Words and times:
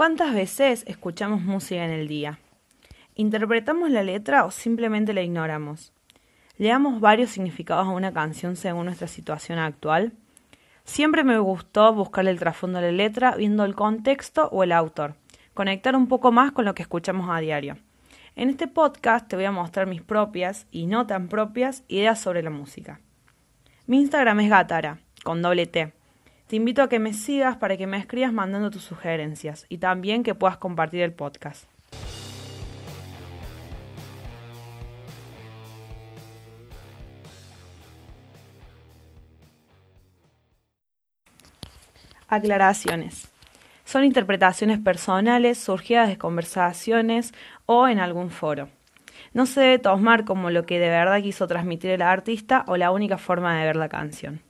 ¿Cuántas 0.00 0.32
veces 0.32 0.82
escuchamos 0.86 1.42
música 1.42 1.84
en 1.84 1.90
el 1.90 2.08
día? 2.08 2.38
¿Interpretamos 3.16 3.90
la 3.90 4.02
letra 4.02 4.46
o 4.46 4.50
simplemente 4.50 5.12
la 5.12 5.20
ignoramos? 5.20 5.92
¿Le 6.56 6.68
damos 6.68 7.02
varios 7.02 7.28
significados 7.28 7.86
a 7.86 7.90
una 7.90 8.10
canción 8.10 8.56
según 8.56 8.86
nuestra 8.86 9.08
situación 9.08 9.58
actual? 9.58 10.14
Siempre 10.84 11.22
me 11.22 11.38
gustó 11.38 11.92
buscarle 11.92 12.30
el 12.30 12.38
trasfondo 12.38 12.78
a 12.78 12.80
la 12.80 12.92
letra 12.92 13.36
viendo 13.36 13.62
el 13.66 13.74
contexto 13.74 14.48
o 14.50 14.62
el 14.62 14.72
autor, 14.72 15.16
conectar 15.52 15.94
un 15.94 16.08
poco 16.08 16.32
más 16.32 16.52
con 16.52 16.64
lo 16.64 16.74
que 16.74 16.80
escuchamos 16.80 17.28
a 17.28 17.40
diario. 17.40 17.76
En 18.36 18.48
este 18.48 18.68
podcast 18.68 19.28
te 19.28 19.36
voy 19.36 19.44
a 19.44 19.52
mostrar 19.52 19.86
mis 19.86 20.00
propias 20.00 20.66
y 20.70 20.86
no 20.86 21.06
tan 21.06 21.28
propias 21.28 21.84
ideas 21.88 22.18
sobre 22.18 22.42
la 22.42 22.48
música. 22.48 23.00
Mi 23.86 23.98
Instagram 23.98 24.40
es 24.40 24.48
Gatara, 24.48 25.00
con 25.24 25.42
doble 25.42 25.66
T. 25.66 25.92
Te 26.50 26.56
invito 26.56 26.82
a 26.82 26.88
que 26.88 26.98
me 26.98 27.12
sigas 27.12 27.58
para 27.58 27.76
que 27.76 27.86
me 27.86 27.96
escribas 27.96 28.32
mandando 28.32 28.72
tus 28.72 28.82
sugerencias 28.82 29.66
y 29.68 29.78
también 29.78 30.24
que 30.24 30.34
puedas 30.34 30.56
compartir 30.56 31.02
el 31.02 31.12
podcast. 31.12 31.70
Aclaraciones. 42.26 43.28
Son 43.84 44.02
interpretaciones 44.02 44.80
personales 44.80 45.56
surgidas 45.56 46.08
de 46.08 46.18
conversaciones 46.18 47.32
o 47.66 47.86
en 47.86 48.00
algún 48.00 48.32
foro. 48.32 48.68
No 49.32 49.46
se 49.46 49.60
debe 49.60 49.78
tomar 49.78 50.24
como 50.24 50.50
lo 50.50 50.66
que 50.66 50.80
de 50.80 50.88
verdad 50.88 51.22
quiso 51.22 51.46
transmitir 51.46 51.92
el 51.92 52.02
artista 52.02 52.64
o 52.66 52.76
la 52.76 52.90
única 52.90 53.18
forma 53.18 53.56
de 53.56 53.66
ver 53.66 53.76
la 53.76 53.88
canción. 53.88 54.49